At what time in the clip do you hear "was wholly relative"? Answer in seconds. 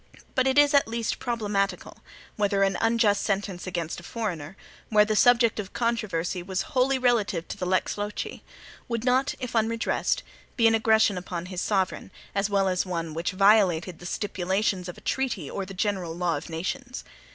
6.41-7.47